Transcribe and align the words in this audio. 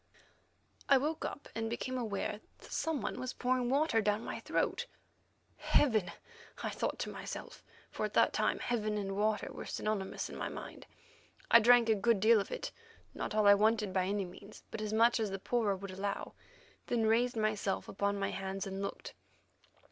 I 0.89 0.97
woke 0.97 1.25
up 1.25 1.47
and 1.53 1.69
became 1.69 1.95
aware 1.95 2.39
that 2.57 2.71
some 2.71 3.01
one 3.03 3.19
was 3.19 3.33
pouring 3.33 3.69
water 3.69 4.01
down 4.01 4.23
my 4.25 4.39
throat. 4.39 4.87
Heaven! 5.57 6.11
I 6.63 6.71
thought 6.71 6.97
to 7.01 7.11
myself, 7.11 7.63
for 7.91 8.03
at 8.03 8.15
that 8.15 8.33
time 8.33 8.57
heaven 8.57 8.97
and 8.97 9.15
water 9.15 9.51
were 9.51 9.67
synonymous 9.67 10.27
in 10.27 10.35
my 10.35 10.49
mind. 10.49 10.87
I 11.51 11.59
drank 11.59 11.87
a 11.87 11.93
good 11.93 12.19
deal 12.19 12.41
of 12.41 12.49
it, 12.49 12.71
not 13.13 13.35
all 13.35 13.45
I 13.45 13.53
wanted 13.53 13.93
by 13.93 14.07
any 14.07 14.25
means, 14.25 14.63
but 14.71 14.81
as 14.81 14.91
much 14.91 15.19
as 15.19 15.29
the 15.29 15.37
pourer 15.37 15.75
would 15.75 15.91
allow, 15.91 16.33
then 16.87 17.05
raised 17.05 17.37
myself 17.37 17.87
upon 17.87 18.17
my 18.17 18.31
hands 18.31 18.65
and 18.65 18.81
looked. 18.81 19.13